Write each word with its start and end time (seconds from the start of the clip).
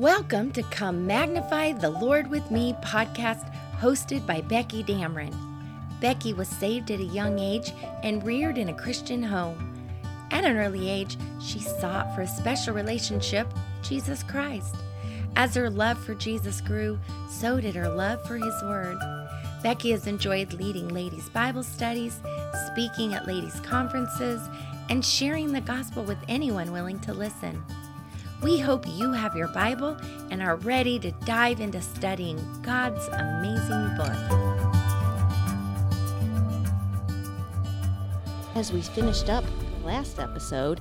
Welcome 0.00 0.50
to 0.52 0.62
Come 0.62 1.06
Magnify 1.06 1.72
the 1.72 1.90
Lord 1.90 2.30
with 2.30 2.50
Me 2.50 2.74
podcast 2.82 3.54
hosted 3.78 4.26
by 4.26 4.40
Becky 4.40 4.82
Dameron. 4.82 5.36
Becky 6.00 6.32
was 6.32 6.48
saved 6.48 6.90
at 6.90 7.00
a 7.00 7.04
young 7.04 7.38
age 7.38 7.74
and 8.02 8.24
reared 8.24 8.56
in 8.56 8.70
a 8.70 8.74
Christian 8.74 9.22
home. 9.22 9.78
At 10.30 10.46
an 10.46 10.56
early 10.56 10.88
age, 10.88 11.18
she 11.38 11.60
sought 11.60 12.14
for 12.14 12.22
a 12.22 12.26
special 12.26 12.72
relationship, 12.72 13.46
Jesus 13.82 14.22
Christ. 14.22 14.74
As 15.36 15.54
her 15.54 15.68
love 15.68 16.02
for 16.02 16.14
Jesus 16.14 16.62
grew, 16.62 16.98
so 17.28 17.60
did 17.60 17.74
her 17.74 17.90
love 17.90 18.26
for 18.26 18.38
His 18.38 18.62
Word. 18.62 18.96
Becky 19.62 19.90
has 19.90 20.06
enjoyed 20.06 20.54
leading 20.54 20.88
ladies' 20.88 21.28
Bible 21.28 21.62
studies, 21.62 22.20
speaking 22.68 23.12
at 23.12 23.26
ladies' 23.26 23.60
conferences, 23.60 24.40
and 24.88 25.04
sharing 25.04 25.52
the 25.52 25.60
gospel 25.60 26.04
with 26.04 26.16
anyone 26.26 26.72
willing 26.72 27.00
to 27.00 27.12
listen. 27.12 27.62
We 28.42 28.58
hope 28.58 28.86
you 28.88 29.12
have 29.12 29.36
your 29.36 29.48
Bible 29.48 29.98
and 30.30 30.40
are 30.42 30.56
ready 30.56 30.98
to 31.00 31.10
dive 31.26 31.60
into 31.60 31.82
studying 31.82 32.38
God's 32.62 33.06
amazing 33.08 33.94
book. 33.98 34.16
As 38.54 38.72
we 38.72 38.80
finished 38.80 39.28
up 39.28 39.44
the 39.44 39.86
last 39.86 40.18
episode, 40.18 40.80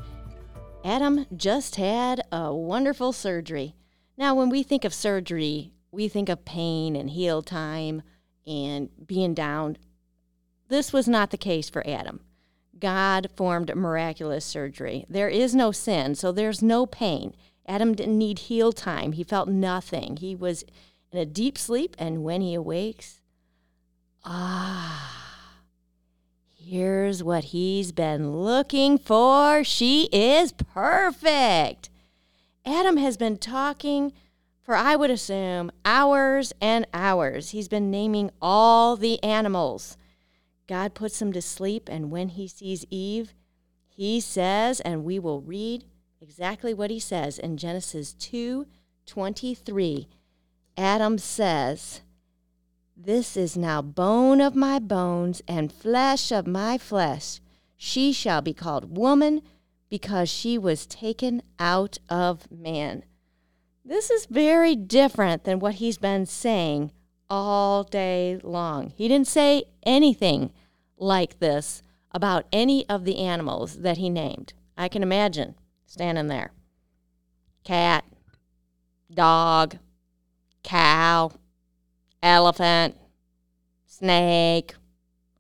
Adam 0.86 1.26
just 1.36 1.76
had 1.76 2.22
a 2.32 2.54
wonderful 2.54 3.12
surgery. 3.12 3.76
Now, 4.18 4.36
when 4.36 4.48
we 4.48 4.64
think 4.64 4.86
of 4.86 4.94
surgery, 4.94 5.74
we 5.92 6.08
think 6.08 6.30
of 6.30 6.46
pain 6.46 6.96
and 6.96 7.10
heal 7.10 7.42
time 7.42 8.04
and 8.48 8.90
being 9.06 9.34
down. 9.34 9.76
This 10.70 10.94
was 10.94 11.10
not 11.10 11.32
the 11.32 11.38
case 11.38 11.70
for 11.70 11.86
Adam. 11.86 12.22
God 12.80 13.30
formed 13.36 13.76
miraculous 13.76 14.46
surgery. 14.46 15.06
There 15.10 15.30
is 15.30 15.54
no 15.54 15.72
sin, 15.72 16.16
so 16.16 16.32
there's 16.32 16.62
no 16.62 16.86
pain. 16.86 17.36
Adam 17.68 17.94
didn't 17.94 18.18
need 18.18 18.40
heal 18.40 18.72
time. 18.72 19.12
He 19.12 19.24
felt 19.24 19.48
nothing. 19.48 20.18
He 20.18 20.36
was 20.36 20.64
in 21.12 21.20
a 21.20 21.26
deep 21.26 21.58
sleep, 21.58 21.96
and 22.00 22.24
when 22.24 22.42
he 22.42 22.54
awakes, 22.54 23.22
ah, 24.24 25.60
here's 26.56 27.24
what 27.24 27.46
he's 27.46 27.92
been 27.92 28.32
looking 28.32 28.98
for. 28.98 29.64
She 29.64 30.10
is 30.12 30.52
perfect. 30.52 31.90
Adam 32.66 32.98
has 32.98 33.18
been 33.18 33.38
talking 33.38 34.14
for, 34.62 34.76
I 34.76 34.96
would 34.96 35.10
assume, 35.10 35.72
hours 35.84 36.54
and 36.62 36.86
hours. 36.94 37.50
He's 37.50 37.68
been 37.68 37.90
naming 37.90 38.30
all 38.42 38.96
the 38.96 39.22
animals. 39.24 39.98
God 40.70 40.94
puts 40.94 41.20
him 41.20 41.34
to 41.34 41.42
sleep, 41.42 41.90
and 41.92 42.12
when 42.12 42.30
he 42.30 42.48
sees 42.48 42.86
Eve, 42.92 43.34
he 43.88 44.20
says, 44.20 44.80
and 44.82 45.04
we 45.04 45.18
will 45.18 45.42
read 45.42 45.84
exactly 46.22 46.76
what 46.76 46.92
he 46.92 47.00
says 47.00 47.40
in 47.40 47.58
Genesis 47.58 48.14
2 48.14 48.68
23. 49.08 50.08
Adam 50.78 51.18
says, 51.18 52.02
This 52.96 53.36
is 53.36 53.58
now 53.58 53.82
bone 53.82 54.40
of 54.40 54.56
my 54.56 54.78
bones 54.78 55.42
and 55.48 55.74
flesh 55.74 56.32
of 56.32 56.46
my 56.46 56.78
flesh. 56.78 57.42
She 57.76 58.14
shall 58.14 58.44
be 58.44 58.54
called 58.54 58.96
woman 58.96 59.42
because 59.90 60.30
she 60.30 60.60
was 60.60 60.86
taken 60.86 61.42
out 61.58 61.98
of 62.10 62.50
man. 62.52 63.06
This 63.84 64.12
is 64.12 64.28
very 64.28 64.76
different 64.76 65.46
than 65.46 65.58
what 65.58 65.76
he's 65.76 65.98
been 65.98 66.28
saying 66.28 66.92
all 67.30 67.84
day 67.84 68.40
long. 68.44 68.92
He 68.96 69.08
didn't 69.08 69.28
say 69.28 69.66
anything 69.84 70.52
like 70.98 71.40
this 71.40 71.82
about 72.12 72.46
any 72.52 72.88
of 72.90 73.06
the 73.06 73.20
animals 73.20 73.78
that 73.80 73.98
he 73.98 74.10
named. 74.10 74.54
I 74.78 74.88
can 74.88 75.04
imagine 75.04 75.56
standing 75.86 76.28
there. 76.28 76.52
Cat, 77.64 78.06
dog, 79.14 79.78
cow, 80.64 81.32
elephant, 82.24 82.96
snake, 83.86 84.76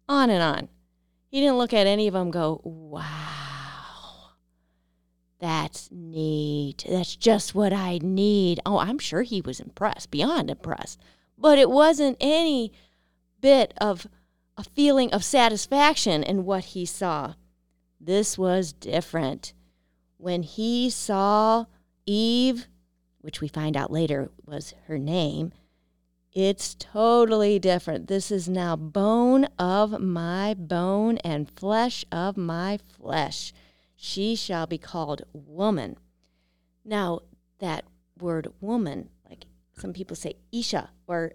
on 0.08 0.30
and 0.30 0.44
on. 0.44 0.70
He 1.28 1.40
didn't 1.40 1.58
look 1.58 1.74
at 1.74 1.88
any 1.88 2.08
of 2.08 2.14
them 2.14 2.32
go, 2.32 2.62
wow, 2.64 3.06
that's 5.40 5.90
neat. 5.92 6.86
That's 6.90 7.16
just 7.16 7.54
what 7.54 7.72
I 7.72 8.00
need. 8.02 8.60
Oh, 8.66 8.80
I'm 8.80 9.00
sure 9.00 9.22
he 9.22 9.42
was 9.42 9.60
impressed, 9.60 10.12
beyond 10.12 10.50
impressed. 10.50 11.00
But 11.40 11.58
it 11.58 11.70
wasn't 11.70 12.18
any 12.20 12.74
bit 13.40 13.74
of 13.80 14.08
a 14.58 14.64
feeling 14.64 15.12
of 15.14 15.24
satisfaction 15.24 16.22
in 16.22 16.46
what 16.46 16.66
he 16.66 16.86
saw. 16.86 17.36
This 18.00 18.38
was 18.38 18.74
different 18.74 19.54
when 20.20 20.44
he 20.44 20.90
saw 20.90 21.66
Eve, 22.06 22.68
which 23.22 23.40
we 23.40 23.48
find 23.48 23.78
out 23.78 23.92
later 23.92 24.30
was 24.46 24.74
her 24.88 24.98
name, 24.98 25.54
it's 26.34 26.76
totally 26.76 27.58
different. 27.58 28.08
This 28.08 28.30
is 28.30 28.48
now 28.48 28.76
bone 28.76 29.46
of 29.58 30.00
my 30.00 30.54
bone 30.54 31.18
and 31.20 31.50
flesh 31.50 32.06
of 32.12 32.38
my 32.38 32.78
flesh. 32.78 33.54
She 33.96 34.36
shall 34.36 34.68
be 34.68 34.78
called 34.78 35.24
woman. 35.34 35.98
Now, 36.86 37.22
that 37.60 37.86
word 38.20 38.50
woman, 38.62 39.10
some 39.80 39.94
people 39.94 40.16
say 40.16 40.36
Isha, 40.52 40.90
or 41.08 41.34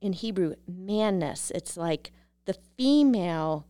in 0.00 0.12
Hebrew, 0.12 0.54
manness, 0.66 1.50
it's 1.54 1.76
like 1.76 2.12
the 2.44 2.54
female 2.76 3.66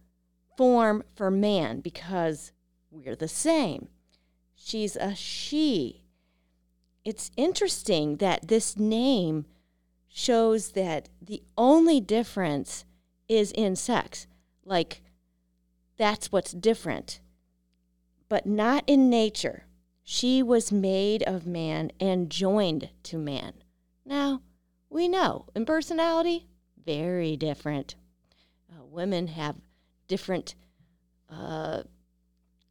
form 0.56 1.02
for 1.14 1.30
man 1.30 1.80
because 1.80 2.52
we're 2.90 3.16
the 3.16 3.28
same. 3.28 3.88
She's 4.54 4.96
a 4.96 5.14
she. 5.14 6.04
It's 7.04 7.30
interesting 7.36 8.16
that 8.16 8.48
this 8.48 8.76
name 8.76 9.46
shows 10.06 10.72
that 10.72 11.08
the 11.22 11.42
only 11.56 12.00
difference 12.00 12.84
is 13.28 13.52
in 13.52 13.76
sex. 13.76 14.26
Like, 14.64 15.02
that's 15.96 16.30
what's 16.32 16.52
different, 16.52 17.20
but 18.28 18.44
not 18.44 18.84
in 18.86 19.08
nature. 19.08 19.64
She 20.02 20.42
was 20.42 20.72
made 20.72 21.22
of 21.22 21.46
man 21.46 21.92
and 22.00 22.30
joined 22.30 22.90
to 23.04 23.18
man. 23.18 23.59
Now, 24.10 24.42
we 24.90 25.06
know 25.06 25.46
in 25.54 25.64
personality, 25.64 26.48
very 26.84 27.36
different. 27.36 27.94
Uh, 28.68 28.84
women 28.84 29.28
have 29.28 29.54
different 30.08 30.56
uh, 31.30 31.84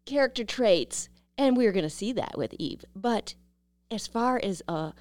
character 0.06 0.44
traits 0.44 1.08
and 1.38 1.56
we 1.56 1.66
are 1.66 1.72
going 1.72 1.84
to 1.84 1.90
see 1.90 2.12
that 2.12 2.38
with 2.38 2.54
Eve. 2.60 2.84
But 2.94 3.36
as 3.90 4.06
far 4.06 4.38
as 4.44 4.62
uh, 4.68 4.92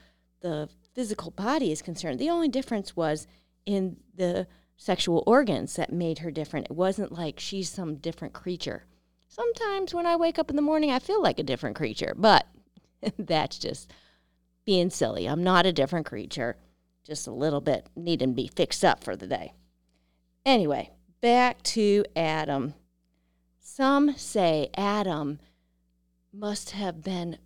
the 0.41 0.69
physical 0.95 1.33
body 1.33 1.73
is 1.73 1.83
concerned, 1.83 2.21
the 2.21 2.31
only 2.31 2.49
difference 2.49 2.95
was 2.95 3.27
in 3.67 3.97
the 4.15 4.47
sexual 4.77 5.25
organs 5.27 5.75
that 5.75 5.93
made 5.93 6.21
her 6.21 6.31
different. 6.31 6.67
It 6.67 6.77
wasn't 6.77 7.11
like 7.11 7.41
she's 7.41 7.69
some 7.69 7.97
different 7.97 8.33
creature. 8.33 8.85
Sometimes 9.27 9.93
when 9.93 10.07
I 10.07 10.15
wake 10.15 10.39
up 10.39 10.51
in 10.51 10.57
the 10.57 10.63
morning, 10.63 10.93
I 10.93 11.01
feel 11.01 11.21
like 11.21 11.41
a 11.41 11.43
different 11.43 11.75
creature, 11.75 12.15
but 12.17 12.47
that's 13.19 13.59
just 13.59 13.91
being 14.69 14.91
silly. 14.91 15.27
I'm 15.27 15.43
not 15.43 15.65
a 15.65 15.73
different 15.73 16.05
creature, 16.05 16.55
just 17.03 17.27
a 17.27 17.33
little 17.33 17.63
bit 17.63 17.87
needing 17.97 18.29
to 18.29 18.35
be 18.35 18.51
fixed 18.55 18.85
up 18.85 19.03
for 19.03 19.17
the 19.17 19.27
day. 19.27 19.55
Anyway, 20.45 20.91
back 21.23 21.63
to 21.63 22.05
Adam. 22.15 22.75
Some 23.59 24.15
say 24.19 24.69
Adam 24.77 25.39
must 26.35 26.73
have 26.73 27.03
been 27.03 27.39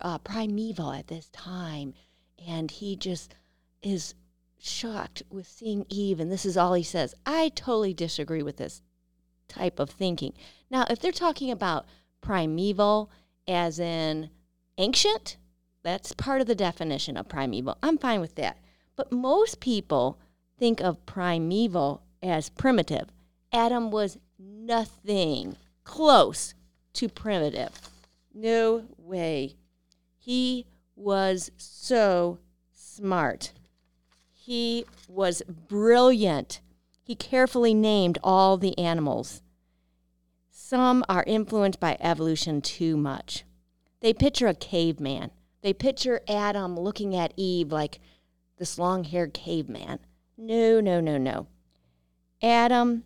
uh, 0.00 0.18
primeval 0.18 0.92
at 0.92 1.08
this 1.08 1.28
time. 1.30 1.92
And 2.46 2.70
he 2.70 2.94
just 2.94 3.34
is 3.82 4.14
shocked 4.60 5.24
with 5.28 5.48
seeing 5.48 5.86
Eve. 5.88 6.20
And 6.20 6.30
this 6.30 6.46
is 6.46 6.56
all 6.56 6.74
he 6.74 6.84
says. 6.84 7.16
I 7.26 7.48
totally 7.48 7.94
disagree 7.94 8.44
with 8.44 8.58
this 8.58 8.80
type 9.48 9.80
of 9.80 9.90
thinking. 9.90 10.34
Now, 10.70 10.86
if 10.88 11.00
they're 11.00 11.10
talking 11.10 11.50
about 11.50 11.86
primeval 12.20 13.10
as 13.48 13.80
in 13.80 14.30
ancient, 14.78 15.36
that's 15.82 16.12
part 16.12 16.40
of 16.40 16.46
the 16.46 16.54
definition 16.54 17.16
of 17.16 17.28
primeval. 17.28 17.78
I'm 17.82 17.98
fine 17.98 18.20
with 18.20 18.34
that. 18.36 18.58
But 18.96 19.12
most 19.12 19.60
people 19.60 20.18
think 20.58 20.80
of 20.80 21.04
primeval 21.06 22.02
as 22.22 22.50
primitive. 22.50 23.08
Adam 23.52 23.90
was 23.90 24.18
nothing 24.38 25.56
close 25.84 26.54
to 26.94 27.08
primitive. 27.08 27.70
No 28.34 28.84
way. 28.98 29.56
He 30.18 30.66
was 30.96 31.50
so 31.56 32.38
smart. 32.74 33.52
He 34.32 34.84
was 35.08 35.42
brilliant. 35.68 36.60
He 37.02 37.14
carefully 37.14 37.72
named 37.72 38.18
all 38.22 38.56
the 38.56 38.76
animals. 38.78 39.42
Some 40.50 41.04
are 41.08 41.24
influenced 41.26 41.80
by 41.80 41.96
evolution 42.00 42.60
too 42.60 42.96
much. 42.96 43.44
They 44.00 44.12
picture 44.12 44.48
a 44.48 44.54
caveman. 44.54 45.30
They 45.62 45.72
picture 45.72 46.20
Adam 46.28 46.78
looking 46.78 47.14
at 47.16 47.32
Eve 47.36 47.72
like 47.72 48.00
this 48.58 48.78
long 48.78 49.04
haired 49.04 49.34
caveman. 49.34 49.98
No, 50.36 50.80
no, 50.80 51.00
no, 51.00 51.18
no. 51.18 51.46
Adam 52.42 53.04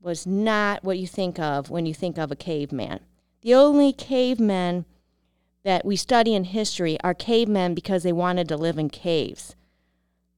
was 0.00 0.26
not 0.26 0.82
what 0.82 0.98
you 0.98 1.06
think 1.06 1.38
of 1.38 1.70
when 1.70 1.86
you 1.86 1.94
think 1.94 2.18
of 2.18 2.30
a 2.30 2.36
caveman. 2.36 3.00
The 3.42 3.54
only 3.54 3.92
cavemen 3.92 4.84
that 5.64 5.84
we 5.84 5.96
study 5.96 6.34
in 6.34 6.44
history 6.44 6.98
are 7.04 7.14
cavemen 7.14 7.74
because 7.74 8.02
they 8.02 8.12
wanted 8.12 8.48
to 8.48 8.56
live 8.56 8.78
in 8.78 8.90
caves. 8.90 9.54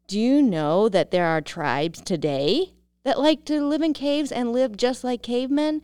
Do 0.07 0.19
you 0.21 0.43
know 0.43 0.89
that 0.89 1.11
there 1.11 1.27
are 1.27 1.41
tribes 1.41 2.01
today 2.03 2.75
that 3.05 3.19
like 3.19 3.45
to 3.47 3.65
live 3.65 3.81
in 3.81 3.95
caves 3.95 4.31
and 4.31 4.53
live 4.53 4.77
just 4.77 5.03
like 5.03 5.23
cavemen? 5.23 5.83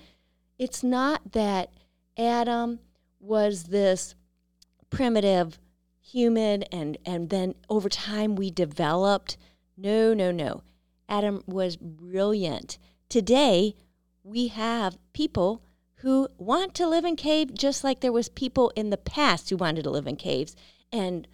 It's 0.58 0.82
not 0.82 1.32
that 1.32 1.70
Adam 2.18 2.80
was 3.18 3.64
this 3.64 4.14
primitive 4.90 5.58
human 6.00 6.64
and 6.64 6.98
and 7.06 7.30
then 7.30 7.54
over 7.68 7.88
time 7.88 8.34
we 8.34 8.50
developed 8.50 9.36
no 9.76 10.12
no 10.12 10.30
no. 10.30 10.62
Adam 11.08 11.42
was 11.46 11.76
brilliant. 11.76 12.78
Today 13.08 13.74
we 14.22 14.48
have 14.48 14.98
people 15.12 15.62
who 15.96 16.28
want 16.38 16.74
to 16.74 16.88
live 16.88 17.04
in 17.04 17.16
caves 17.16 17.52
just 17.54 17.82
like 17.84 18.00
there 18.00 18.12
was 18.12 18.28
people 18.28 18.72
in 18.76 18.90
the 18.90 18.96
past 18.96 19.48
who 19.48 19.56
wanted 19.56 19.84
to 19.84 19.90
live 19.90 20.06
in 20.06 20.16
caves. 20.16 20.54
And 20.92 21.26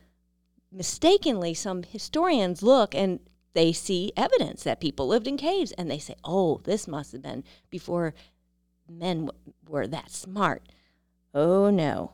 mistakenly 0.71 1.55
some 1.55 1.83
historians 1.83 2.63
look 2.63 2.95
and 2.95 3.21
they 3.55 3.73
see 3.73 4.13
evidence 4.17 4.63
that 4.65 4.81
people 4.81 5.09
lived 5.09 5.27
in 5.27 5.39
caves 5.39 5.73
and 5.73 5.91
they 5.91 5.99
say 5.99 6.15
oh 6.25 6.61
this 6.65 6.87
must 6.87 7.13
have 7.13 7.23
been 7.23 7.43
before 7.71 8.13
men 8.89 9.27
w- 9.27 9.55
were 9.67 9.87
that 9.87 10.11
smart. 10.11 10.63
Oh 11.35 11.71
no 11.71 12.13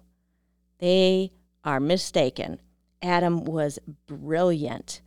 they 0.82 1.32
are 1.64 1.81
mistaken 1.81 2.61
adam 3.00 3.43
was 3.44 3.79
brilliant 4.06 5.00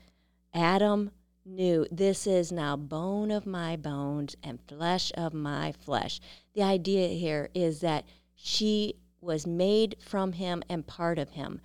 adam 0.56 1.12
knew 1.46 1.86
this 1.92 2.26
is 2.26 2.52
now 2.52 2.76
bone 2.76 3.30
of 3.30 3.46
my 3.46 3.76
bones 3.76 4.36
and 4.42 4.60
flesh 4.68 5.12
of 5.16 5.34
my 5.34 5.72
flesh. 5.72 6.20
The 6.54 6.64
idea 6.64 7.10
here 7.10 7.50
is 7.54 7.82
that 7.82 8.06
she 8.34 8.96
was 9.22 9.46
made 9.46 9.96
from 10.00 10.34
him 10.34 10.64
and 10.68 10.88
part 10.88 11.20
of 11.20 11.32
him. 11.32 11.62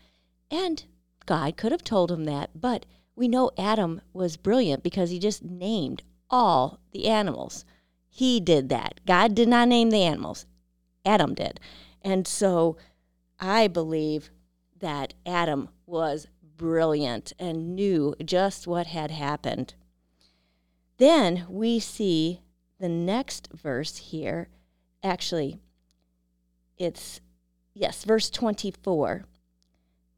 And 0.51 0.85
God 1.27 1.57
could 1.57 1.73
have 1.73 1.85
told 1.85 2.11
him 2.11 2.25
that, 2.25 2.51
but 2.55 2.85
we 3.17 3.29
know 3.29 3.51
Adam 3.57 4.03
was 4.13 4.37
brilliant 4.37 4.83
because 4.83 5.11
he 5.11 5.19
just 5.19 5.45
named 5.45 6.03
all 6.29 6.81
the 6.93 7.09
animals. 7.09 7.65
He 8.09 8.41
did 8.41 8.69
that. 8.69 9.01
God 9.07 9.35
did 9.35 9.49
not 9.49 9.69
name 9.69 9.91
the 9.91 10.03
animals, 10.03 10.47
Adam 11.05 11.35
did. 11.35 11.61
And 12.03 12.27
so 12.27 12.77
I 13.41 13.69
believe 13.69 14.31
that 14.79 15.15
Adam 15.25 15.71
was 15.87 16.29
brilliant 16.57 17.33
and 17.39 17.75
knew 17.75 18.15
just 18.23 18.67
what 18.67 18.87
had 18.87 19.11
happened. 19.11 19.75
Then 20.99 21.47
we 21.49 21.79
see 21.79 22.43
the 22.79 22.89
next 22.89 23.49
verse 23.55 23.97
here. 23.97 24.49
Actually, 25.03 25.59
it's, 26.77 27.21
yes, 27.73 28.05
verse 28.05 28.29
24. 28.29 29.25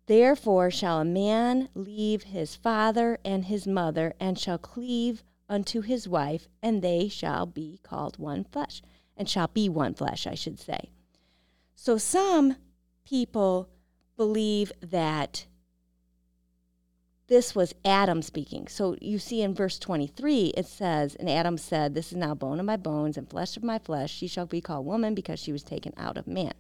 Therefore 0.07 0.71
shall 0.71 1.01
a 1.01 1.05
man 1.05 1.69
leave 1.75 2.25
his 2.25 2.57
father 2.57 3.19
and 3.25 3.45
his 3.45 3.67
mother, 3.67 4.15
and 4.19 4.37
shall 4.37 4.59
cleave 4.59 5.23
unto 5.49 5.81
his 5.81 6.09
wife, 6.09 6.49
and 6.61 6.83
they 6.83 7.07
shall 7.09 7.47
be 7.47 7.79
called 7.85 8.19
one 8.19 8.43
flesh, 8.45 8.83
and 9.17 9.29
shall 9.29 9.47
be 9.47 9.69
one 9.69 9.95
flesh, 9.95 10.27
I 10.27 10.35
should 10.35 10.59
say. 10.59 10.91
So 11.77 11.99
some 11.99 12.57
people 13.05 13.69
believe 14.17 14.73
that 14.81 15.47
this 17.29 17.55
was 17.55 17.75
Adam 17.85 18.21
speaking. 18.21 18.69
So 18.69 18.97
you 19.01 19.19
see 19.19 19.41
in 19.41 19.55
verse 19.55 19.79
23, 19.79 20.53
it 20.57 20.67
says, 20.67 21.15
And 21.15 21.31
Adam 21.31 21.57
said, 21.57 21.95
This 21.95 22.13
is 22.13 22.19
now 22.19 22.35
bone 22.35 22.61
of 22.61 22.67
my 22.67 22.77
bones 22.77 23.17
and 23.17 23.29
flesh 23.29 23.57
of 23.57 23.63
my 23.63 23.79
flesh. 23.79 24.13
She 24.13 24.27
shall 24.27 24.45
be 24.47 24.61
called 24.61 24.85
woman 24.85 25.15
because 25.15 25.41
she 25.41 25.53
was 25.53 25.63
taken 25.63 25.95
out 25.97 26.19
of 26.19 26.27
man. 26.27 26.53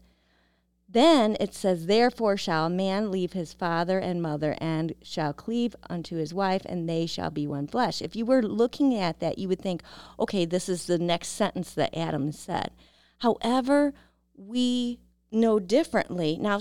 Then 0.89 1.37
it 1.41 1.55
says, 1.55 1.87
Therefore 1.87 2.37
shall 2.37 2.67
a 2.67 2.71
man 2.71 3.11
leave 3.11 3.33
his 3.33 3.53
father 3.53 3.99
and 3.99 4.23
mother 4.23 4.57
and 4.61 4.95
shall 5.03 5.33
cleave 5.33 5.75
unto 5.91 6.17
his 6.17 6.33
wife, 6.33 6.63
and 6.67 6.89
they 6.89 7.07
shall 7.07 7.31
be 7.31 7.47
one 7.47 7.67
flesh. 7.67 8.01
If 8.01 8.15
you 8.15 8.25
were 8.25 8.43
looking 8.43 8.95
at 8.95 9.21
that, 9.21 9.39
you 9.39 9.49
would 9.49 9.61
think, 9.61 9.83
okay, 10.19 10.45
this 10.45 10.69
is 10.69 10.87
the 10.87 10.99
next 10.99 11.29
sentence 11.29 11.73
that 11.75 11.97
Adam 11.97 12.33
said. 12.33 12.71
However, 13.19 13.95
we 14.37 15.01
know 15.33 15.59
differently. 15.59 16.39
Now, 16.41 16.61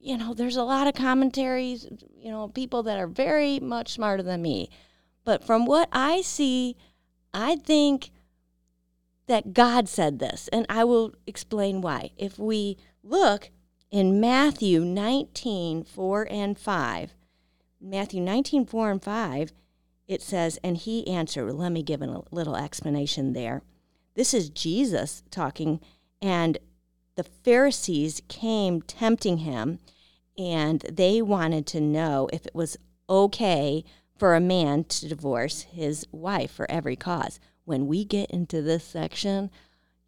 you 0.00 0.16
know, 0.16 0.34
there's 0.34 0.56
a 0.56 0.64
lot 0.64 0.86
of 0.86 0.94
commentaries, 0.94 1.86
you 2.16 2.30
know, 2.30 2.48
people 2.48 2.82
that 2.84 2.98
are 2.98 3.06
very 3.06 3.60
much 3.60 3.92
smarter 3.92 4.22
than 4.22 4.42
me. 4.42 4.70
But 5.24 5.44
from 5.44 5.66
what 5.66 5.88
I 5.92 6.22
see, 6.22 6.76
I 7.32 7.56
think 7.56 8.10
that 9.26 9.54
God 9.54 9.88
said 9.88 10.18
this, 10.18 10.48
and 10.52 10.66
I 10.68 10.84
will 10.84 11.14
explain 11.26 11.80
why. 11.80 12.10
If 12.16 12.38
we 12.38 12.76
look 13.02 13.50
in 13.90 14.20
Matthew 14.20 14.80
19, 14.80 15.84
4 15.84 16.28
and 16.30 16.58
5, 16.58 17.14
Matthew 17.80 18.20
19, 18.20 18.66
4 18.66 18.90
and 18.90 19.02
5, 19.02 19.52
it 20.08 20.22
says, 20.22 20.58
And 20.64 20.76
he 20.76 21.06
answered, 21.06 21.52
let 21.52 21.72
me 21.72 21.82
give 21.82 22.02
a 22.02 22.22
little 22.30 22.56
explanation 22.56 23.32
there. 23.32 23.62
This 24.14 24.34
is 24.34 24.50
Jesus 24.50 25.22
talking, 25.30 25.80
and 26.20 26.58
the 27.14 27.24
Pharisees 27.24 28.22
came 28.28 28.82
tempting 28.82 29.38
him 29.38 29.78
and 30.38 30.80
they 30.90 31.20
wanted 31.20 31.66
to 31.66 31.80
know 31.80 32.28
if 32.32 32.46
it 32.46 32.54
was 32.54 32.76
okay 33.08 33.84
for 34.16 34.34
a 34.34 34.40
man 34.40 34.84
to 34.84 35.08
divorce 35.08 35.62
his 35.62 36.06
wife 36.10 36.50
for 36.50 36.70
every 36.70 36.96
cause. 36.96 37.38
When 37.64 37.86
we 37.86 38.04
get 38.04 38.30
into 38.30 38.62
this 38.62 38.84
section, 38.84 39.50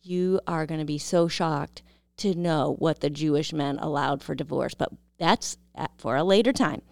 you 0.02 0.40
are 0.46 0.66
going 0.66 0.80
to 0.80 0.86
be 0.86 0.98
so 0.98 1.28
shocked 1.28 1.82
to 2.18 2.34
know 2.34 2.76
what 2.78 3.00
the 3.00 3.10
Jewish 3.10 3.52
men 3.52 3.78
allowed 3.78 4.22
for 4.22 4.34
divorce, 4.34 4.74
but 4.74 4.92
that's 5.18 5.56
for 5.98 6.16
a 6.16 6.24
later 6.24 6.52
time. 6.52 6.82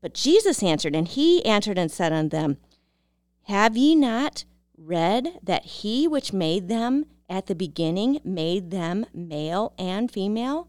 But 0.00 0.14
Jesus 0.14 0.62
answered, 0.62 0.94
and 0.94 1.08
he 1.08 1.44
answered 1.44 1.78
and 1.78 1.90
said 1.90 2.12
unto 2.12 2.28
them, 2.36 2.58
Have 3.44 3.76
ye 3.76 3.94
not 3.94 4.44
read 4.76 5.38
that 5.42 5.64
he 5.64 6.06
which 6.06 6.32
made 6.32 6.68
them 6.68 7.06
at 7.28 7.46
the 7.46 7.54
beginning 7.54 8.20
made 8.24 8.70
them 8.70 9.06
male 9.14 9.72
and 9.78 10.10
female? 10.10 10.68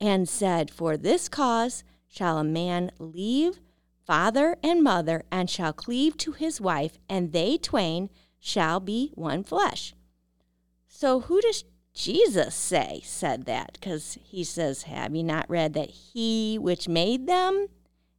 and 0.00 0.28
said, 0.28 0.70
For 0.70 0.96
this 0.96 1.28
cause 1.28 1.84
shall 2.06 2.38
a 2.38 2.44
man 2.44 2.90
leave 2.98 3.60
father 4.06 4.56
and 4.62 4.82
mother, 4.82 5.22
and 5.30 5.50
shall 5.50 5.72
cleave 5.72 6.16
to 6.18 6.32
his 6.32 6.60
wife, 6.60 6.98
and 7.08 7.32
they 7.32 7.58
twain 7.58 8.08
shall 8.38 8.80
be 8.80 9.12
one 9.14 9.44
flesh. 9.44 9.94
So, 10.86 11.20
who 11.20 11.40
does 11.40 11.64
Jesus 11.92 12.54
say 12.54 13.02
said 13.04 13.44
that? 13.44 13.74
Because 13.74 14.16
he 14.24 14.44
says, 14.44 14.84
Have 14.84 15.14
you 15.14 15.22
not 15.22 15.50
read 15.50 15.74
that 15.74 15.90
he 15.90 16.58
which 16.58 16.88
made 16.88 17.26
them 17.26 17.66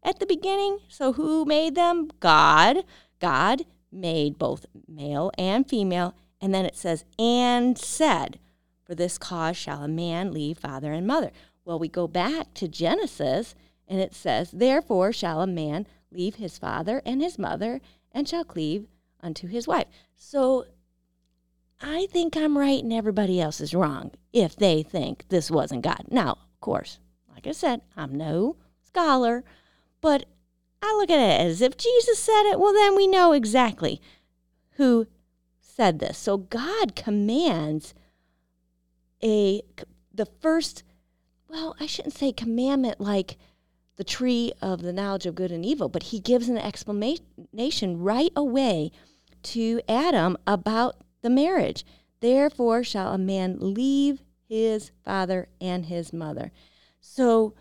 at 0.04 0.20
the 0.20 0.26
beginning? 0.26 0.80
So, 0.90 1.14
who 1.14 1.46
made 1.46 1.76
them? 1.76 2.10
God. 2.20 2.84
God 3.20 3.64
made 3.92 4.38
both 4.38 4.66
male 4.88 5.32
and 5.38 5.68
female. 5.68 6.14
And 6.42 6.54
then 6.54 6.66
it 6.66 6.76
says, 6.76 7.06
And 7.18 7.78
said, 7.78 8.40
For 8.84 8.96
this 8.96 9.18
cause 9.18 9.58
shall 9.58 9.84
a 9.84 9.88
man 9.88 10.32
leave 10.32 10.58
father 10.58 10.94
and 10.94 11.06
mother. 11.06 11.32
Well, 11.66 11.80
we 11.80 11.88
go 11.88 12.08
back 12.08 12.54
to 12.56 12.68
Genesis 12.68 13.56
and 13.88 14.00
it 14.00 14.14
says, 14.14 14.52
Therefore 14.52 15.12
shall 15.12 15.42
a 15.42 15.48
man 15.48 15.88
leave 16.12 16.36
his 16.36 16.58
father 16.58 17.02
and 17.06 17.22
his 17.22 17.38
mother 17.38 17.82
and 18.12 18.28
shall 18.28 18.44
cleave 18.44 18.88
unto 19.22 19.48
his 19.48 19.68
wife. 19.68 19.88
So 20.16 20.66
I 21.82 22.08
think 22.08 22.36
I'm 22.36 22.58
right 22.58 22.84
and 22.84 22.92
everybody 22.92 23.40
else 23.40 23.62
is 23.62 23.74
wrong 23.74 24.12
if 24.34 24.56
they 24.56 24.84
think 24.84 25.26
this 25.30 25.52
wasn't 25.52 25.84
God. 25.84 26.06
Now, 26.10 26.32
of 26.32 26.60
course, 26.60 27.00
like 27.34 27.48
I 27.48 27.52
said, 27.52 27.82
I'm 27.96 28.16
no 28.16 28.58
scholar, 28.84 29.44
but 30.02 30.26
I 30.82 30.96
look 30.96 31.10
at 31.10 31.20
it 31.20 31.46
as 31.46 31.62
if 31.62 31.78
Jesus 31.78 32.20
said 32.20 32.50
it, 32.52 32.60
well, 32.60 32.74
then 32.74 32.96
we 32.96 33.08
know 33.08 33.34
exactly 33.34 34.02
who 34.72 35.08
said 35.80 36.00
this. 36.00 36.18
So 36.18 36.36
God 36.36 36.94
commands 36.94 37.94
a 39.24 39.62
the 40.14 40.26
first 40.26 40.84
well, 41.50 41.74
I 41.80 41.86
shouldn't 41.86 42.14
say 42.14 42.34
commandment 42.34 43.00
like 43.00 43.38
the 43.96 44.04
tree 44.04 44.52
of 44.62 44.82
the 44.82 44.92
knowledge 44.92 45.26
of 45.26 45.36
good 45.36 45.54
and 45.54 45.66
evil, 45.66 45.88
but 45.88 46.04
he 46.04 46.20
gives 46.20 46.50
an 46.50 46.58
explanation 46.58 47.98
right 47.98 48.32
away 48.36 48.92
to 49.44 49.80
Adam 49.88 50.38
about 50.46 50.98
the 51.22 51.30
marriage. 51.30 51.86
Therefore 52.20 52.84
shall 52.84 53.14
a 53.14 53.18
man 53.18 53.56
leave 53.60 54.22
his 54.50 54.92
father 55.06 55.48
and 55.62 55.86
his 55.86 56.12
mother. 56.12 56.52
So 57.00 57.54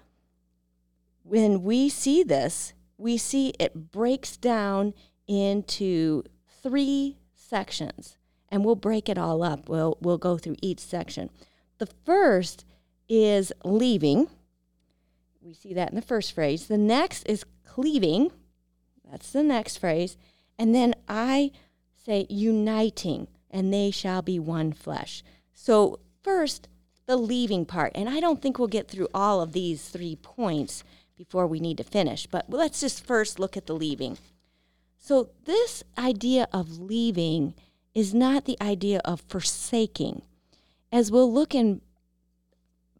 when 1.22 1.62
we 1.62 1.88
see 1.88 2.24
this, 2.24 2.74
we 2.96 3.16
see 3.16 3.54
it 3.60 3.92
breaks 3.92 4.36
down 4.36 4.92
into 5.28 6.24
three 6.62 7.17
sections, 7.48 8.16
and 8.48 8.64
we'll 8.64 8.76
break 8.76 9.08
it 9.08 9.18
all 9.18 9.42
up. 9.42 9.68
We'll, 9.68 9.96
we'll 10.00 10.18
go 10.18 10.38
through 10.38 10.56
each 10.62 10.80
section. 10.80 11.30
The 11.78 11.88
first 12.04 12.64
is 13.08 13.52
leaving. 13.64 14.28
We 15.40 15.54
see 15.54 15.74
that 15.74 15.90
in 15.90 15.94
the 15.94 16.02
first 16.02 16.32
phrase. 16.32 16.66
The 16.66 16.78
next 16.78 17.24
is 17.28 17.44
cleaving. 17.64 18.30
That's 19.10 19.32
the 19.32 19.42
next 19.42 19.78
phrase. 19.78 20.16
And 20.58 20.74
then 20.74 20.94
I 21.08 21.52
say 22.04 22.26
uniting, 22.28 23.28
and 23.50 23.72
they 23.72 23.90
shall 23.90 24.22
be 24.22 24.38
one 24.38 24.72
flesh. 24.72 25.22
So, 25.54 26.00
first, 26.22 26.68
the 27.06 27.16
leaving 27.16 27.64
part. 27.64 27.92
And 27.94 28.08
I 28.08 28.20
don't 28.20 28.42
think 28.42 28.58
we'll 28.58 28.68
get 28.68 28.88
through 28.88 29.08
all 29.14 29.40
of 29.40 29.52
these 29.52 29.88
three 29.88 30.16
points 30.16 30.84
before 31.16 31.46
we 31.46 31.58
need 31.58 31.76
to 31.78 31.84
finish, 31.84 32.26
but 32.26 32.48
let's 32.48 32.80
just 32.80 33.04
first 33.04 33.40
look 33.40 33.56
at 33.56 33.66
the 33.66 33.74
leaving. 33.74 34.16
So, 35.08 35.30
this 35.46 35.82
idea 35.96 36.48
of 36.52 36.80
leaving 36.80 37.54
is 37.94 38.12
not 38.12 38.44
the 38.44 38.58
idea 38.60 39.00
of 39.06 39.22
forsaking. 39.22 40.20
As 40.92 41.10
we'll 41.10 41.32
look 41.32 41.54
in 41.54 41.80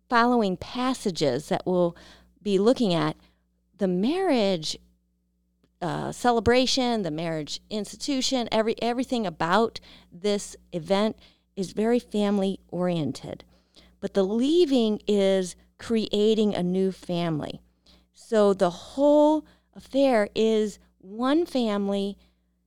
following 0.09 0.57
passages 0.57 1.51
that 1.51 1.67
we'll 1.67 1.95
be 2.41 2.59
looking 2.59 2.95
at, 2.95 3.19
the 3.77 3.89
marriage 3.89 4.79
uh, 5.83 6.11
celebration, 6.11 7.03
the 7.03 7.11
marriage 7.11 7.61
institution, 7.69 8.49
every 8.51 8.81
everything 8.81 9.27
about 9.27 9.79
this 10.11 10.57
event 10.73 11.19
is 11.57 11.73
very 11.73 11.99
family 11.99 12.59
oriented. 12.69 13.45
But 14.01 14.15
the 14.15 14.25
leaving 14.25 15.03
is 15.07 15.57
creating 15.77 16.55
a 16.55 16.63
new 16.63 16.91
family. 16.91 17.61
So 18.15 18.55
the 18.55 18.71
whole 18.71 19.45
affair 19.77 20.31
is 20.35 20.79
one 21.09 21.47
family 21.47 22.19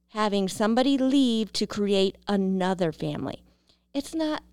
having 0.10 0.48
somebody 0.48 0.98
leave 0.98 1.53
to 1.53 1.65
create 1.65 2.17
another 2.27 2.91
family. 2.91 3.43
It's 3.93 4.13
not 4.13 4.43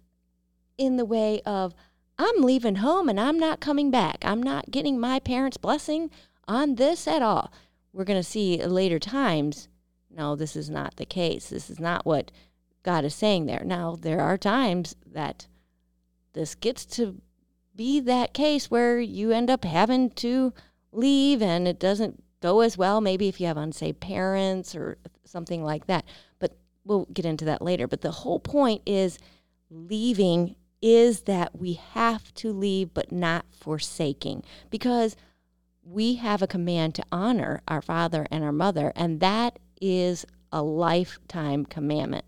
in 0.76 0.96
the 0.96 1.04
way 1.04 1.40
of, 1.44 1.74
I'm 2.18 2.42
leaving 2.42 2.76
home 2.76 3.08
and 3.08 3.18
I'm 3.18 3.38
not 3.38 3.60
coming 3.60 3.90
back. 3.90 4.18
I'm 4.22 4.42
not 4.42 4.70
getting 4.70 5.00
my 5.00 5.18
parents' 5.18 5.56
blessing 5.56 6.10
on 6.46 6.76
this 6.76 7.08
at 7.08 7.22
all. 7.22 7.52
We're 7.92 8.04
going 8.04 8.20
to 8.20 8.28
see 8.28 8.64
later 8.64 8.98
times, 8.98 9.68
no, 10.10 10.36
this 10.36 10.54
is 10.54 10.70
not 10.70 10.96
the 10.96 11.06
case. 11.06 11.48
This 11.48 11.70
is 11.70 11.80
not 11.80 12.06
what 12.06 12.30
God 12.82 13.04
is 13.04 13.14
saying 13.14 13.46
there. 13.46 13.64
Now, 13.64 13.96
there 14.00 14.20
are 14.20 14.38
times 14.38 14.94
that 15.06 15.46
this 16.34 16.54
gets 16.54 16.84
to 16.86 17.20
be 17.74 18.00
that 18.00 18.34
case 18.34 18.70
where 18.70 19.00
you 19.00 19.32
end 19.32 19.50
up 19.50 19.64
having 19.64 20.10
to 20.10 20.52
leave 20.92 21.42
and 21.42 21.66
it 21.66 21.80
doesn't 21.80 22.22
go 22.40 22.60
as 22.60 22.78
well, 22.78 23.00
maybe 23.00 23.28
if 23.28 23.40
you 23.40 23.46
have 23.46 23.56
unsaved 23.56 24.00
parents 24.00 24.74
or 24.74 24.98
something 25.24 25.62
like 25.62 25.86
that. 25.86 26.04
But 26.38 26.56
we'll 26.84 27.06
get 27.12 27.24
into 27.24 27.44
that 27.46 27.62
later. 27.62 27.86
But 27.86 28.00
the 28.00 28.10
whole 28.10 28.38
point 28.40 28.82
is 28.86 29.18
leaving 29.70 30.56
is 30.80 31.22
that 31.22 31.58
we 31.58 31.72
have 31.74 32.32
to 32.34 32.52
leave, 32.52 32.94
but 32.94 33.10
not 33.10 33.44
forsaking, 33.50 34.44
because 34.70 35.16
we 35.82 36.14
have 36.16 36.42
a 36.42 36.46
command 36.46 36.94
to 36.94 37.02
honor 37.10 37.62
our 37.66 37.82
father 37.82 38.26
and 38.30 38.44
our 38.44 38.52
mother, 38.52 38.92
and 38.94 39.20
that 39.20 39.58
is 39.80 40.24
a 40.52 40.62
lifetime 40.62 41.64
commandment. 41.64 42.24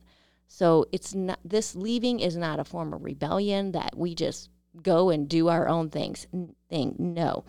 So 0.49 0.87
it's 0.91 1.15
not 1.15 1.39
this 1.45 1.77
leaving 1.77 2.19
is 2.19 2.37
not 2.37 2.59
a 2.59 2.65
form 2.65 2.93
of 2.93 3.05
rebellion 3.05 3.71
that 3.73 3.97
we 3.97 4.15
just 4.17 4.51
go 4.83 5.11
and 5.11 5.29
do 5.29 5.49
our 5.49 5.69
own 5.69 5.91
things 5.91 6.27
thing. 6.69 6.97
No. 6.99 7.45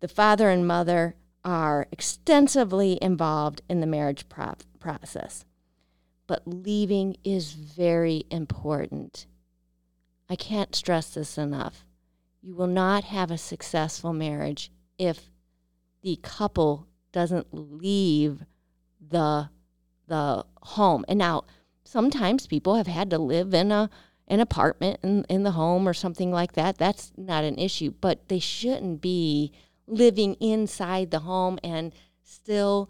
The 0.00 0.08
father 0.08 0.50
and 0.50 0.66
mother 0.66 1.14
are 1.44 1.86
extensively 1.90 2.98
involved 3.02 3.62
in 3.68 3.80
the 3.80 3.86
marriage 3.86 4.28
pro- 4.28 4.54
process. 4.78 5.44
But 6.26 6.42
leaving 6.46 7.16
is 7.24 7.52
very 7.52 8.24
important. 8.30 9.26
I 10.28 10.36
can't 10.36 10.74
stress 10.74 11.14
this 11.14 11.36
enough. 11.36 11.84
You 12.40 12.54
will 12.54 12.66
not 12.66 13.04
have 13.04 13.30
a 13.30 13.38
successful 13.38 14.12
marriage 14.12 14.70
if 14.98 15.30
the 16.02 16.18
couple 16.22 16.86
doesn't 17.12 17.48
leave 17.52 18.44
the 19.00 19.50
the 20.08 20.44
home. 20.62 21.04
And 21.08 21.18
now 21.18 21.44
sometimes 21.84 22.46
people 22.46 22.74
have 22.74 22.86
had 22.86 23.10
to 23.10 23.18
live 23.18 23.54
in 23.54 23.70
a 23.72 23.90
an 24.28 24.40
apartment 24.40 25.00
in, 25.02 25.24
in 25.28 25.42
the 25.42 25.50
home 25.52 25.86
or 25.86 25.92
something 25.92 26.30
like 26.30 26.52
that. 26.52 26.78
That's 26.78 27.12
not 27.16 27.44
an 27.44 27.58
issue, 27.58 27.92
but 28.00 28.28
they 28.28 28.38
shouldn't 28.38 29.00
be 29.00 29.52
living 29.86 30.34
inside 30.34 31.10
the 31.10 31.20
home 31.20 31.58
and 31.62 31.92
still 32.22 32.88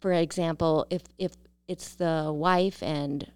for 0.00 0.12
example 0.12 0.86
if 0.90 1.02
if 1.18 1.32
it's 1.68 1.94
the 1.94 2.32
wife 2.34 2.82
and 2.82 3.30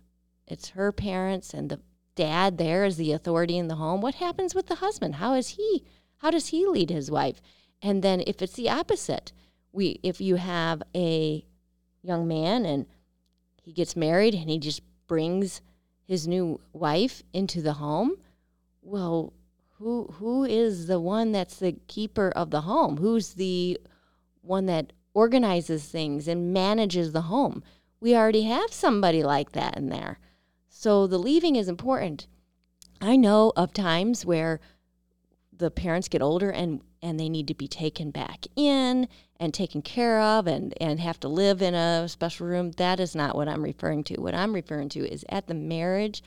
it's 0.47 0.71
her 0.71 0.93
parents 0.93 1.55
and 1.55 1.71
the 1.71 1.81
dad 2.15 2.59
there 2.59 2.85
is 2.85 2.97
the 2.97 3.13
authority 3.13 3.57
in 3.57 3.69
the 3.69 3.77
home 3.77 4.01
what 4.01 4.17
happens 4.17 4.55
with 4.55 4.67
the 4.67 4.77
husband? 4.77 5.17
How 5.17 5.35
is 5.35 5.49
he 5.51 5.85
how 6.19 6.31
does 6.31 6.49
he 6.49 6.67
lead 6.67 6.91
his 6.91 7.11
wife? 7.11 7.41
And 7.81 8.03
then 8.03 8.23
if 8.27 8.43
it's 8.43 8.55
the 8.55 8.69
opposite 8.69 9.33
we 9.73 10.01
if 10.03 10.21
you 10.21 10.37
have 10.37 10.83
a 10.95 11.45
young 12.03 12.27
man 12.29 12.67
and 12.67 12.87
he 13.63 13.73
gets 13.73 13.97
married 13.97 14.35
and 14.35 14.51
he 14.51 14.59
just 14.59 14.83
brings 15.07 15.61
his 16.07 16.27
new 16.27 16.61
wife 16.73 17.23
into 17.33 17.63
the 17.63 17.75
home 17.75 18.17
well 18.83 19.33
who 19.81 20.15
who 20.19 20.45
is 20.45 20.87
the 20.87 21.01
one 21.01 21.33
that's 21.33 21.57
the 21.57 21.73
keeper 21.89 22.31
of 22.37 22.51
the 22.51 22.63
home? 22.63 22.99
Who's 22.99 23.35
the 23.35 23.79
one 24.43 24.67
that 24.67 24.93
organizes 25.15 25.87
things 25.87 26.29
and 26.29 26.53
manages 26.53 27.13
the 27.13 27.23
home? 27.23 27.63
We 27.99 28.15
already 28.15 28.43
have 28.43 28.73
somebody 28.73 29.23
like 29.23 29.53
that 29.53 29.77
in 29.77 29.89
there. 29.89 30.19
So 30.69 31.07
the 31.07 31.19
leaving 31.19 31.57
is 31.57 31.69
important. 31.69 32.27
I 33.01 33.17
know 33.17 33.53
of 33.57 33.73
times 33.73 34.27
where 34.27 34.61
the 35.57 35.71
parents 35.71 36.09
get 36.09 36.23
older 36.23 36.51
and 36.51 36.83
and 37.03 37.19
they 37.19 37.31
need 37.31 37.49
to 37.49 37.55
be 37.55 37.69
taken 37.69 38.11
back 38.11 38.47
in 38.57 39.09
and 39.39 39.55
taken 39.55 39.81
care 39.81 40.21
of 40.21 40.47
and, 40.47 40.75
and 40.79 41.01
have 41.01 41.19
to 41.21 41.29
live 41.29 41.63
in 41.63 41.75
a 41.75 42.07
special 42.07 42.47
room. 42.47 42.73
That 42.73 43.01
is 43.01 43.15
not 43.15 43.35
what 43.35 43.49
I'm 43.49 43.63
referring 43.63 44.05
to. 44.05 44.21
What 44.21 44.35
I'm 44.35 44.53
referring 44.55 44.91
to 44.91 45.11
is 45.11 45.25
at 45.31 45.47
the 45.47 45.55
marriage 45.55 46.23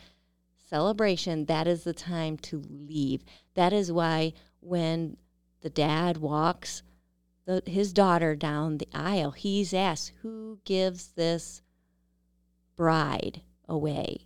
celebration, 0.74 1.46
that 1.46 1.68
is 1.68 1.84
the 1.84 1.94
time 1.94 2.36
to 2.36 2.64
leave. 2.68 3.24
That 3.54 3.74
is 3.74 3.92
why 3.92 4.34
when 4.60 5.18
the 5.62 5.70
dad 5.70 6.18
walks 6.18 6.82
the, 7.46 7.62
his 7.68 7.94
daughter 7.94 8.36
down 8.36 8.80
the 8.80 8.88
aisle, 8.92 9.32
he's 9.32 9.72
asked, 9.72 10.14
Who 10.24 10.58
gives 10.66 11.10
this 11.10 11.62
bride 12.76 13.42
away? 13.70 14.26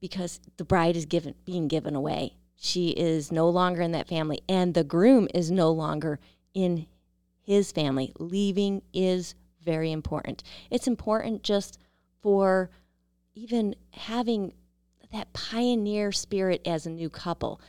Because 0.00 0.38
the 0.56 0.64
bride 0.64 0.94
is 0.94 1.04
given, 1.04 1.34
being 1.44 1.66
given 1.66 1.96
away. 1.96 2.36
She 2.54 2.90
is 2.90 3.32
no 3.32 3.48
longer 3.48 3.82
in 3.82 3.90
that 3.90 4.06
family, 4.06 4.40
and 4.48 4.74
the 4.74 4.84
groom 4.84 5.26
is 5.34 5.50
no 5.50 5.72
longer 5.72 6.20
in 6.54 6.86
his 7.40 7.72
family. 7.72 8.12
Leaving 8.20 8.82
is 8.92 9.34
very 9.64 9.90
important. 9.90 10.44
It's 10.70 10.86
important 10.86 11.42
just 11.42 11.76
for 12.22 12.70
even 13.34 13.74
having 13.94 14.52
that 15.12 15.32
pioneer 15.32 16.12
spirit 16.12 16.60
as 16.66 16.86
a 16.86 16.90
new 16.90 17.08
couple. 17.08 17.60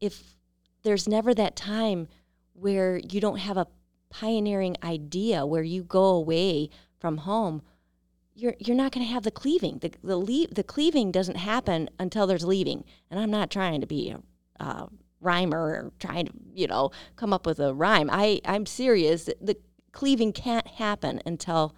If 0.00 0.34
there's 0.82 1.08
never 1.08 1.34
that 1.34 1.56
time 1.56 2.08
where 2.52 2.98
you 2.98 3.20
don't 3.20 3.38
have 3.38 3.56
a 3.56 3.66
pioneering 4.10 4.76
idea 4.82 5.46
where 5.46 5.62
you 5.62 5.82
go 5.82 6.04
away 6.04 6.68
from 6.98 7.18
home, 7.18 7.62
you're 8.34 8.54
you're 8.58 8.76
not 8.76 8.92
going 8.92 9.06
to 9.06 9.12
have 9.12 9.24
the 9.24 9.30
cleaving. 9.30 9.78
The 9.78 9.92
the 10.02 10.16
le- 10.16 10.48
the 10.48 10.64
cleaving 10.64 11.12
doesn't 11.12 11.36
happen 11.36 11.88
until 11.98 12.26
there's 12.26 12.44
leaving. 12.44 12.84
And 13.10 13.20
I'm 13.20 13.30
not 13.30 13.50
trying 13.50 13.80
to 13.80 13.86
be 13.86 14.10
a, 14.10 14.20
a 14.62 14.88
rhymer 15.20 15.58
or 15.58 15.92
trying 15.98 16.26
to 16.26 16.32
you 16.54 16.66
know 16.66 16.90
come 17.16 17.32
up 17.32 17.46
with 17.46 17.58
a 17.58 17.74
rhyme. 17.74 18.08
I 18.10 18.40
I'm 18.44 18.66
serious. 18.66 19.28
The 19.40 19.56
cleaving 19.92 20.32
can't 20.32 20.66
happen 20.66 21.20
until 21.26 21.74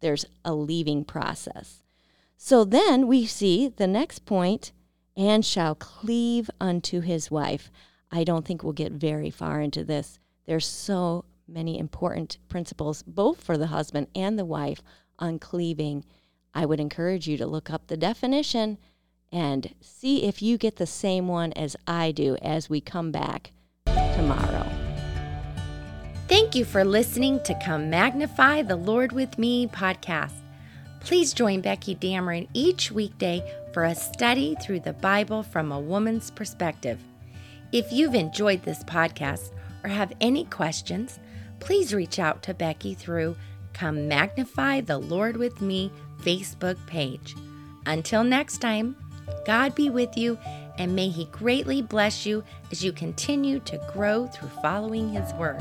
there's 0.00 0.24
a 0.44 0.54
leaving 0.54 1.04
process. 1.04 1.82
So 2.42 2.64
then 2.64 3.06
we 3.06 3.26
see 3.26 3.68
the 3.68 3.86
next 3.86 4.24
point 4.24 4.72
and 5.14 5.44
shall 5.44 5.74
cleave 5.74 6.50
unto 6.58 7.00
his 7.00 7.30
wife. 7.30 7.70
I 8.10 8.24
don't 8.24 8.46
think 8.46 8.64
we'll 8.64 8.72
get 8.72 8.92
very 8.92 9.28
far 9.28 9.60
into 9.60 9.84
this. 9.84 10.18
There's 10.46 10.64
so 10.64 11.26
many 11.46 11.78
important 11.78 12.38
principles, 12.48 13.02
both 13.02 13.42
for 13.42 13.58
the 13.58 13.66
husband 13.66 14.06
and 14.14 14.38
the 14.38 14.46
wife, 14.46 14.80
on 15.18 15.38
cleaving. 15.38 16.06
I 16.54 16.64
would 16.64 16.80
encourage 16.80 17.28
you 17.28 17.36
to 17.36 17.46
look 17.46 17.68
up 17.68 17.88
the 17.88 17.98
definition 17.98 18.78
and 19.30 19.74
see 19.82 20.22
if 20.24 20.40
you 20.40 20.56
get 20.56 20.76
the 20.76 20.86
same 20.86 21.28
one 21.28 21.52
as 21.52 21.76
I 21.86 22.10
do 22.10 22.36
as 22.40 22.70
we 22.70 22.80
come 22.80 23.12
back 23.12 23.52
tomorrow. 23.84 24.66
Thank 26.26 26.54
you 26.54 26.64
for 26.64 26.86
listening 26.86 27.42
to 27.42 27.54
Come 27.62 27.90
Magnify 27.90 28.62
the 28.62 28.76
Lord 28.76 29.12
with 29.12 29.36
Me 29.36 29.66
podcast. 29.66 30.39
Please 31.00 31.32
join 31.32 31.60
Becky 31.60 31.96
Dameron 31.96 32.48
each 32.52 32.92
weekday 32.92 33.42
for 33.72 33.84
a 33.84 33.94
study 33.94 34.54
through 34.62 34.80
the 34.80 34.92
Bible 34.92 35.42
from 35.42 35.72
a 35.72 35.80
woman's 35.80 36.30
perspective. 36.30 37.00
If 37.72 37.90
you've 37.92 38.14
enjoyed 38.14 38.62
this 38.62 38.84
podcast 38.84 39.52
or 39.82 39.88
have 39.88 40.12
any 40.20 40.44
questions, 40.44 41.18
please 41.58 41.94
reach 41.94 42.18
out 42.18 42.42
to 42.44 42.54
Becky 42.54 42.94
through 42.94 43.36
Come 43.72 44.08
Magnify 44.08 44.82
the 44.82 44.98
Lord 44.98 45.36
with 45.36 45.60
Me 45.60 45.90
Facebook 46.22 46.76
page. 46.86 47.34
Until 47.86 48.24
next 48.24 48.58
time, 48.58 48.96
God 49.46 49.74
be 49.74 49.88
with 49.88 50.16
you 50.16 50.38
and 50.78 50.94
may 50.94 51.08
He 51.08 51.26
greatly 51.26 51.80
bless 51.80 52.26
you 52.26 52.44
as 52.70 52.84
you 52.84 52.92
continue 52.92 53.60
to 53.60 53.80
grow 53.92 54.26
through 54.26 54.50
following 54.62 55.10
His 55.10 55.32
Word. 55.34 55.60